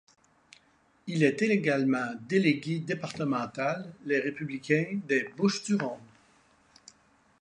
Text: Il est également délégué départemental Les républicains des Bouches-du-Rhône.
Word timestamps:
Il 1.05 1.21
est 1.23 1.43
également 1.43 2.09
délégué 2.27 2.79
départemental 2.79 3.93
Les 4.05 4.17
républicains 4.19 4.99
des 5.07 5.29
Bouches-du-Rhône. 5.37 5.99